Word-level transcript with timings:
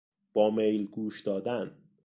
با 0.33 0.49
میل 0.49 0.87
گوش 0.87 1.21
دادن 1.21 1.75